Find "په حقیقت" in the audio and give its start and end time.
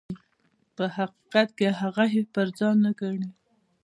0.75-1.49